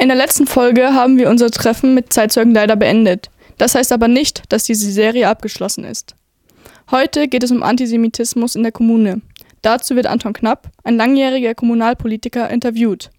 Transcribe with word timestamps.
In 0.00 0.08
der 0.08 0.16
letzten 0.16 0.46
Folge 0.46 0.94
haben 0.94 1.18
wir 1.18 1.28
unser 1.28 1.50
Treffen 1.50 1.92
mit 1.92 2.10
Zeitzeugen 2.10 2.54
leider 2.54 2.74
beendet. 2.74 3.28
Das 3.58 3.74
heißt 3.74 3.92
aber 3.92 4.08
nicht, 4.08 4.50
dass 4.50 4.64
diese 4.64 4.90
Serie 4.90 5.28
abgeschlossen 5.28 5.84
ist. 5.84 6.14
Heute 6.90 7.28
geht 7.28 7.42
es 7.42 7.50
um 7.50 7.62
Antisemitismus 7.62 8.54
in 8.56 8.62
der 8.62 8.72
Kommune. 8.72 9.20
Dazu 9.60 9.96
wird 9.96 10.06
Anton 10.06 10.32
Knapp, 10.32 10.68
ein 10.84 10.96
langjähriger 10.96 11.54
Kommunalpolitiker, 11.54 12.48
interviewt. 12.48 13.10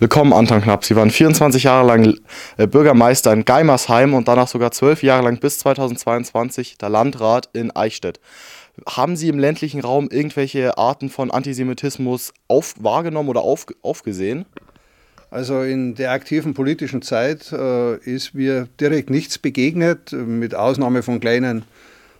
Willkommen, 0.00 0.32
Anton 0.32 0.60
Knapp. 0.60 0.84
Sie 0.84 0.96
waren 0.96 1.12
24 1.12 1.62
Jahre 1.62 1.86
lang 1.86 2.18
äh, 2.56 2.66
Bürgermeister 2.66 3.32
in 3.32 3.44
Geimersheim 3.44 4.12
und 4.14 4.26
danach 4.26 4.48
sogar 4.48 4.72
12 4.72 5.04
Jahre 5.04 5.22
lang 5.22 5.38
bis 5.38 5.60
2022 5.60 6.78
der 6.78 6.88
Landrat 6.88 7.48
in 7.52 7.70
Eichstätt. 7.70 8.18
Haben 8.86 9.16
Sie 9.16 9.28
im 9.28 9.38
ländlichen 9.38 9.80
Raum 9.80 10.08
irgendwelche 10.10 10.76
Arten 10.76 11.08
von 11.08 11.30
Antisemitismus 11.30 12.34
auf, 12.48 12.74
wahrgenommen 12.78 13.28
oder 13.28 13.40
auf, 13.40 13.66
aufgesehen? 13.82 14.44
Also 15.30 15.62
in 15.62 15.94
der 15.94 16.12
aktiven 16.12 16.54
politischen 16.54 17.02
Zeit 17.02 17.52
äh, 17.52 17.96
ist 17.98 18.34
mir 18.34 18.68
direkt 18.80 19.10
nichts 19.10 19.38
begegnet, 19.38 20.12
mit 20.12 20.54
Ausnahme 20.54 21.02
von 21.02 21.20
kleinen 21.20 21.64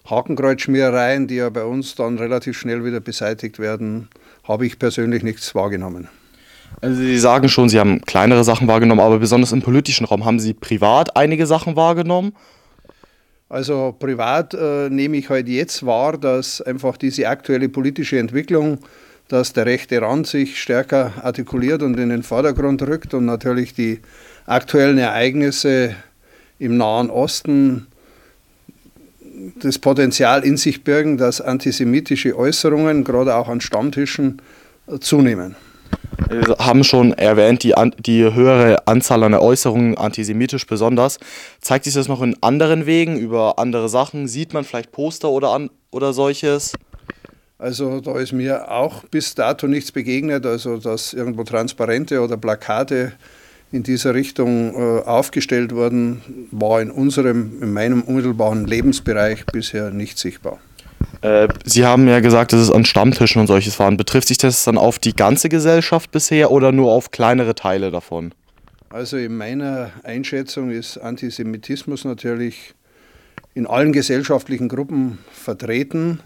Hakenkreuzschmierereien, 0.09 1.27
die 1.27 1.37
ja 1.37 1.50
bei 1.50 1.64
uns 1.64 1.95
dann 1.95 2.19
relativ 2.19 2.59
schnell 2.59 2.84
wieder 2.84 3.00
beseitigt 3.00 3.59
werden, 3.59 4.09
habe 4.45 4.66
ich 4.66 4.78
persönlich 4.78 5.23
nichts 5.23 5.55
wahrgenommen. 5.55 6.09
Also 6.80 6.97
Sie 6.97 7.19
sagen 7.19 7.48
schon, 7.48 7.69
Sie 7.69 7.78
haben 7.78 8.00
kleinere 8.02 8.45
Sachen 8.45 8.69
wahrgenommen, 8.69 9.00
aber 9.00 9.19
besonders 9.19 9.52
im 9.52 9.62
politischen 9.62 10.05
Raum 10.05 10.25
haben 10.25 10.41
Sie 10.41 10.55
privat 10.55 11.16
einige 11.16 11.47
Sachen 11.47 11.77
wahrgenommen? 11.77 12.33
Also 13.48 13.95
privat 13.96 14.55
äh, 14.55 14.91
nehme 14.91 15.18
ich 15.18 15.30
halt 15.30 15.48
jetzt 15.48 15.86
wahr, 15.86 16.18
dass 16.18 16.60
einfach 16.60 16.96
diese 16.96 17.28
aktuelle 17.28 17.69
politische 17.69 18.19
Entwicklung, 18.19 18.78
dass 19.28 19.52
der 19.52 19.66
rechte 19.66 20.02
Rand 20.02 20.27
sich 20.27 20.60
stärker 20.60 21.12
artikuliert 21.22 21.82
und 21.82 21.98
in 21.98 22.09
den 22.09 22.24
Vordergrund 22.24 22.82
rückt 22.82 23.14
und 23.14 23.24
natürlich 23.24 23.72
die 23.72 24.00
aktuellen 24.46 24.98
Ereignisse 24.98 25.94
im 26.58 26.77
Nahen 26.77 27.11
Osten 27.11 27.86
das 29.60 29.78
Potenzial 29.78 30.44
in 30.44 30.56
sich 30.56 30.83
birgen, 30.83 31.19
dass 31.19 31.41
antisemitische 31.41 32.36
Äußerungen 32.36 33.05
gerade 33.05 33.34
auch 33.36 33.48
an 33.48 33.60
Stammtischen 33.60 34.42
äh, 34.88 34.98
zunehmen. 34.98 35.55
Haben 36.59 36.84
schon 36.84 37.12
erwähnt, 37.12 37.62
die, 37.62 37.75
die 37.98 38.22
höhere 38.22 38.86
Anzahl 38.86 39.22
an 39.22 39.34
Äußerungen 39.34 39.97
antisemitisch 39.98 40.67
besonders. 40.67 41.19
Zeigt 41.61 41.84
sich 41.84 41.95
das 41.95 42.09
noch 42.09 42.22
in 42.22 42.36
anderen 42.42 42.86
Wegen, 42.86 43.19
über 43.19 43.59
andere 43.59 43.89
Sachen? 43.89 44.28
Sieht 44.28 44.55
man 44.55 44.64
vielleicht 44.64 44.92
Poster 44.92 45.28
oder, 45.31 45.50
an, 45.50 45.70
oder 45.91 46.12
solches? 46.12 46.72
Also 47.59 48.00
da 48.00 48.19
ist 48.19 48.33
mir 48.33 48.70
auch 48.70 49.05
bis 49.05 49.34
dato 49.34 49.67
nichts 49.67 49.91
begegnet, 49.92 50.44
also 50.44 50.77
dass 50.77 51.14
irgendwo 51.14 51.42
Transparente 51.44 52.20
oder 52.20 52.37
Plakate 52.37 53.12
in 53.72 53.83
dieser 53.83 54.14
Richtung 54.14 54.75
äh, 54.75 55.03
aufgestellt 55.03 55.75
wurden, 55.75 56.48
war 56.50 56.81
in 56.81 56.91
unserem, 56.91 57.62
in 57.62 57.72
meinem 57.72 58.03
unmittelbaren 58.03 58.67
Lebensbereich 58.67 59.47
bisher 59.47 59.91
nicht 59.91 60.19
sichtbar. 60.19 60.59
Äh, 61.27 61.48
Sie 61.64 61.84
haben 61.84 62.06
ja 62.06 62.20
gesagt, 62.20 62.52
dass 62.52 62.60
es 62.60 62.70
an 62.70 62.84
Stammtischen 62.84 63.41
und 63.41 63.48
solches 63.48 63.78
waren. 63.80 63.96
Betrifft 63.96 64.28
sich 64.28 64.38
das 64.38 64.62
dann 64.64 64.78
auf 64.78 64.98
die 64.98 65.14
ganze 65.14 65.48
Gesellschaft 65.48 66.12
bisher 66.12 66.50
oder 66.52 66.70
nur 66.70 66.92
auf 66.92 67.10
kleinere 67.10 67.55
Teile 67.55 67.91
davon? 67.91 68.32
Also 68.91 69.16
in 69.16 69.36
meiner 69.36 69.91
Einschätzung 70.04 70.70
ist 70.70 70.98
Antisemitismus 70.98 72.04
natürlich 72.04 72.74
in 73.54 73.66
allen 73.66 73.92
gesellschaftlichen 73.92 74.69
Gruppen 74.69 75.19
vertreten 75.32 76.20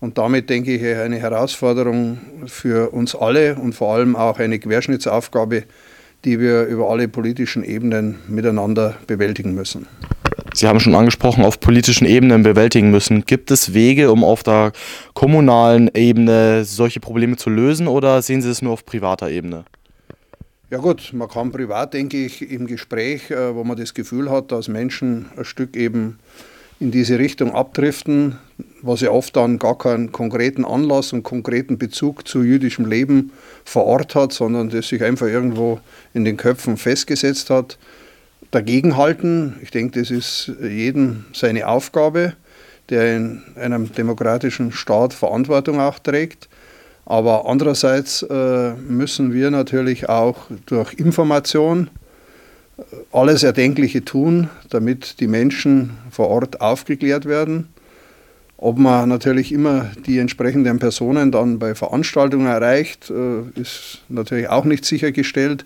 und 0.00 0.16
damit 0.16 0.48
denke 0.48 0.74
ich 0.74 0.96
eine 0.98 1.18
Herausforderung 1.18 2.18
für 2.46 2.90
uns 2.90 3.14
alle 3.14 3.56
und 3.56 3.74
vor 3.74 3.94
allem 3.94 4.16
auch 4.16 4.38
eine 4.38 4.58
Querschnittsaufgabe, 4.58 5.64
die 6.24 6.40
wir 6.40 6.64
über 6.64 6.88
alle 6.88 7.08
politischen 7.08 7.62
Ebenen 7.62 8.18
miteinander 8.28 8.96
bewältigen 9.06 9.54
müssen. 9.54 9.86
Sie 10.54 10.66
haben 10.66 10.80
schon 10.80 10.94
angesprochen, 10.94 11.44
auf 11.44 11.60
politischen 11.60 12.06
Ebenen 12.06 12.42
bewältigen 12.42 12.90
müssen. 12.90 13.24
Gibt 13.24 13.50
es 13.50 13.72
Wege, 13.72 14.10
um 14.12 14.22
auf 14.22 14.42
der 14.42 14.72
kommunalen 15.14 15.90
Ebene 15.94 16.64
solche 16.64 17.00
Probleme 17.00 17.36
zu 17.36 17.48
lösen 17.48 17.88
oder 17.88 18.20
sehen 18.20 18.42
Sie 18.42 18.50
es 18.50 18.60
nur 18.60 18.74
auf 18.74 18.84
privater 18.84 19.30
Ebene? 19.30 19.64
Ja 20.70 20.78
gut, 20.78 21.10
man 21.12 21.28
kann 21.28 21.52
privat, 21.52 21.94
denke 21.94 22.24
ich, 22.24 22.50
im 22.50 22.66
Gespräch, 22.66 23.30
äh, 23.30 23.54
wo 23.54 23.62
man 23.62 23.76
das 23.76 23.92
Gefühl 23.92 24.30
hat, 24.30 24.52
dass 24.52 24.68
Menschen 24.68 25.26
ein 25.36 25.44
Stück 25.44 25.76
eben 25.76 26.18
in 26.80 26.90
diese 26.90 27.18
Richtung 27.18 27.52
abdriften, 27.54 28.38
was 28.80 29.02
ja 29.02 29.10
oft 29.10 29.36
dann 29.36 29.58
gar 29.58 29.76
keinen 29.76 30.12
konkreten 30.12 30.64
Anlass 30.64 31.12
und 31.12 31.22
konkreten 31.22 31.78
Bezug 31.78 32.26
zu 32.26 32.42
jüdischem 32.42 32.86
Leben 32.86 33.32
vor 33.64 33.84
Ort 33.84 34.14
hat, 34.14 34.32
sondern 34.32 34.70
das 34.70 34.88
sich 34.88 35.02
einfach 35.02 35.26
irgendwo 35.26 35.78
in 36.14 36.24
den 36.24 36.36
Köpfen 36.36 36.76
festgesetzt 36.76 37.50
hat 37.50 37.78
dagegenhalten. 38.52 39.56
Ich 39.62 39.72
denke, 39.72 39.98
das 39.98 40.10
ist 40.10 40.52
jedem 40.62 41.24
seine 41.32 41.66
Aufgabe, 41.66 42.34
der 42.90 43.16
in 43.16 43.42
einem 43.56 43.92
demokratischen 43.92 44.70
Staat 44.70 45.12
Verantwortung 45.12 45.80
auch 45.80 45.98
trägt. 45.98 46.48
Aber 47.04 47.48
andererseits 47.48 48.22
äh, 48.22 48.74
müssen 48.74 49.32
wir 49.32 49.50
natürlich 49.50 50.08
auch 50.08 50.46
durch 50.66 50.94
Information 50.94 51.90
äh, 52.78 52.82
alles 53.10 53.42
Erdenkliche 53.42 54.04
tun, 54.04 54.48
damit 54.70 55.18
die 55.18 55.26
Menschen 55.26 55.98
vor 56.10 56.28
Ort 56.28 56.60
aufgeklärt 56.60 57.24
werden. 57.24 57.68
Ob 58.56 58.78
man 58.78 59.08
natürlich 59.08 59.50
immer 59.50 59.90
die 60.06 60.18
entsprechenden 60.18 60.78
Personen 60.78 61.32
dann 61.32 61.58
bei 61.58 61.74
Veranstaltungen 61.74 62.46
erreicht, 62.46 63.10
äh, 63.10 63.60
ist 63.60 64.02
natürlich 64.08 64.48
auch 64.48 64.64
nicht 64.64 64.84
sichergestellt. 64.84 65.64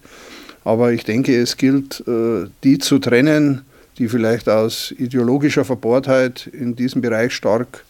Aber 0.67 0.91
ich 0.91 1.05
denke, 1.05 1.41
es 1.41 1.57
gilt, 1.57 2.03
äh, 2.09 2.49
die 2.65 2.79
zu 2.79 2.99
trennen, 2.99 3.63
die 3.99 4.09
vielleicht 4.09 4.49
aus 4.49 4.93
ideologischer 4.99 5.65
Verbohrtheit 5.65 6.49
in 6.49 6.75
diesem 6.75 7.03
Bereich 7.03 7.35
stark 7.35 7.85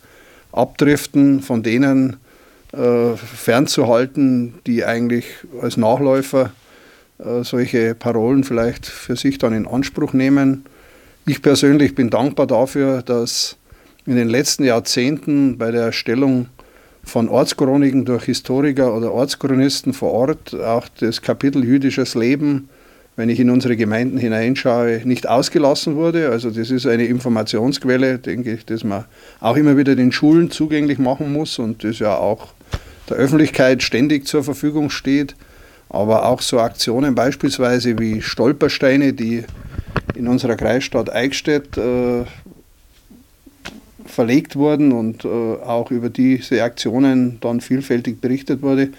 abdriften, 0.52 1.40
von 1.40 1.62
denen 1.62 2.18
äh, 2.74 3.16
fernzuhalten, 3.16 4.56
die 4.66 4.84
eigentlich 4.84 5.24
als 5.62 5.78
Nachläufer 5.78 6.52
äh, 7.16 7.44
solche 7.44 7.94
Parolen 7.94 8.44
vielleicht 8.44 8.84
für 8.84 9.16
sich 9.16 9.38
dann 9.38 9.54
in 9.54 9.66
Anspruch 9.66 10.12
nehmen. 10.12 10.66
Ich 11.24 11.40
persönlich 11.40 11.94
bin 11.94 12.10
dankbar 12.10 12.46
dafür, 12.46 13.00
dass 13.00 13.56
in 14.04 14.16
den 14.16 14.28
letzten 14.28 14.64
Jahrzehnten 14.64 15.56
bei 15.56 15.70
der 15.70 15.84
Erstellung 15.84 16.48
von 17.06 17.28
Ortschroniken 17.28 18.04
durch 18.04 18.24
Historiker 18.24 18.94
oder 18.94 19.12
Ortschronisten 19.12 19.94
vor 19.94 20.12
Ort 20.12 20.54
auch 20.54 20.88
das 20.98 21.22
Kapitel 21.22 21.64
jüdisches 21.64 22.16
Leben, 22.16 22.68
wenn 23.14 23.28
ich 23.28 23.38
in 23.38 23.48
unsere 23.48 23.76
Gemeinden 23.76 24.18
hineinschaue, 24.18 25.02
nicht 25.04 25.28
ausgelassen 25.28 25.94
wurde. 25.94 26.30
Also 26.30 26.50
das 26.50 26.70
ist 26.70 26.84
eine 26.84 27.06
Informationsquelle, 27.06 28.18
denke 28.18 28.52
ich, 28.52 28.66
dass 28.66 28.82
man 28.82 29.04
auch 29.40 29.56
immer 29.56 29.76
wieder 29.76 29.94
den 29.94 30.10
Schulen 30.10 30.50
zugänglich 30.50 30.98
machen 30.98 31.32
muss 31.32 31.60
und 31.60 31.84
das 31.84 32.00
ja 32.00 32.16
auch 32.16 32.48
der 33.08 33.16
Öffentlichkeit 33.16 33.84
ständig 33.84 34.26
zur 34.26 34.42
Verfügung 34.42 34.90
steht. 34.90 35.36
Aber 35.88 36.26
auch 36.26 36.42
so 36.42 36.58
Aktionen 36.58 37.14
beispielsweise 37.14 37.96
wie 38.00 38.20
Stolpersteine, 38.20 39.12
die 39.12 39.44
in 40.16 40.26
unserer 40.26 40.56
Kreisstadt 40.56 41.10
Eichstätt 41.12 41.78
äh, 41.78 42.24
verlegt 44.06 44.56
wurden 44.56 44.92
und 44.92 45.24
äh, 45.24 45.28
auch 45.28 45.90
über 45.90 46.10
diese 46.10 46.62
Aktionen 46.62 47.38
dann 47.40 47.60
vielfältig 47.60 48.20
berichtet 48.20 48.62
wurde, 48.62 48.90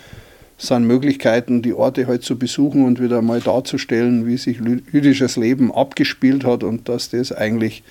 sind 0.58 0.88
Möglichkeiten, 0.88 1.62
die 1.62 1.74
Orte 1.74 2.02
heute 2.02 2.10
halt 2.10 2.24
zu 2.24 2.38
besuchen 2.38 2.84
und 2.84 3.02
wieder 3.02 3.22
mal 3.22 3.42
darzustellen, 3.42 4.26
wie 4.26 4.38
sich 4.38 4.58
jüdisches 4.92 5.38
Leben 5.38 5.72
abgespielt 5.72 6.44
hat 6.44 6.64
und 6.64 6.90
dass 6.90 7.10
das 7.10 7.32
eigentlich 7.32 7.84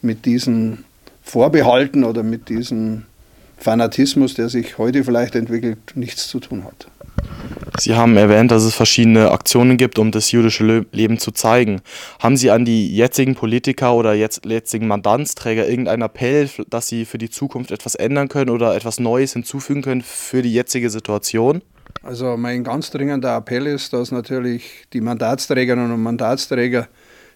mit 0.00 0.24
diesen 0.24 0.84
Vorbehalten 1.22 2.04
oder 2.04 2.22
mit 2.22 2.48
diesem 2.48 3.02
Fanatismus, 3.58 4.34
der 4.34 4.48
sich 4.48 4.78
heute 4.78 5.04
vielleicht 5.04 5.34
entwickelt, 5.34 5.78
nichts 5.94 6.28
zu 6.28 6.40
tun 6.40 6.64
hat. 6.64 6.86
Sie 7.78 7.96
haben 7.96 8.16
erwähnt, 8.16 8.52
dass 8.52 8.62
es 8.62 8.74
verschiedene 8.74 9.32
Aktionen 9.32 9.76
gibt, 9.76 9.98
um 9.98 10.12
das 10.12 10.30
jüdische 10.30 10.86
Leben 10.92 11.18
zu 11.18 11.32
zeigen. 11.32 11.80
Haben 12.20 12.36
Sie 12.36 12.50
an 12.50 12.64
die 12.64 12.94
jetzigen 12.94 13.34
Politiker 13.34 13.94
oder 13.94 14.14
jetzt, 14.14 14.46
jetzigen 14.46 14.86
Mandantsträger 14.86 15.68
irgendeinen 15.68 16.02
Appell, 16.02 16.48
dass 16.70 16.86
sie 16.86 17.04
für 17.04 17.18
die 17.18 17.30
Zukunft 17.30 17.72
etwas 17.72 17.96
ändern 17.96 18.28
können 18.28 18.50
oder 18.50 18.76
etwas 18.76 19.00
Neues 19.00 19.32
hinzufügen 19.32 19.82
können 19.82 20.02
für 20.02 20.42
die 20.42 20.52
jetzige 20.52 20.88
Situation? 20.88 21.62
Also 22.02 22.36
mein 22.36 22.62
ganz 22.62 22.90
dringender 22.90 23.36
Appell 23.36 23.66
ist, 23.66 23.92
dass 23.92 24.12
natürlich 24.12 24.84
die 24.92 25.00
Mandatsträgerinnen 25.00 25.90
und 25.90 26.02
Mandatsträger 26.02 26.88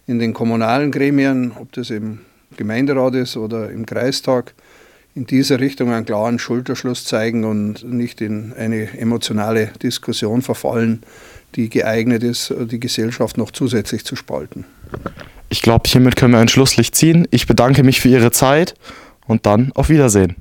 in 0.06 0.18
den 0.18 0.34
kommunalen 0.34 0.92
Gremien, 0.92 1.52
ob 1.58 1.72
das 1.72 1.90
im 1.90 2.20
Gemeinderat 2.56 3.14
ist 3.14 3.36
oder 3.36 3.70
im 3.70 3.86
Kreistag, 3.86 4.54
in 5.18 5.26
dieser 5.26 5.58
Richtung 5.58 5.92
einen 5.92 6.06
klaren 6.06 6.38
Schulterschluss 6.38 7.04
zeigen 7.04 7.44
und 7.44 7.82
nicht 7.82 8.20
in 8.20 8.52
eine 8.56 8.96
emotionale 8.96 9.72
Diskussion 9.82 10.42
verfallen, 10.42 11.02
die 11.56 11.68
geeignet 11.68 12.22
ist, 12.22 12.54
die 12.56 12.78
Gesellschaft 12.78 13.36
noch 13.36 13.50
zusätzlich 13.50 14.04
zu 14.04 14.14
spalten. 14.14 14.64
Ich 15.48 15.60
glaube, 15.60 15.88
hiermit 15.88 16.14
können 16.14 16.34
wir 16.34 16.38
ein 16.38 16.46
Schlusslicht 16.46 16.94
ziehen. 16.94 17.26
Ich 17.32 17.48
bedanke 17.48 17.82
mich 17.82 18.00
für 18.00 18.08
Ihre 18.08 18.30
Zeit 18.30 18.74
und 19.26 19.44
dann 19.44 19.72
auf 19.74 19.88
Wiedersehen. 19.88 20.36